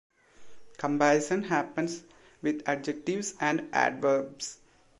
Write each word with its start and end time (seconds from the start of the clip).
Comparison 0.79 1.43
happens 1.43 2.03
with 2.41 2.63
adjectives 2.65 3.35
and 3.39 3.69
adverbs. 3.71 4.57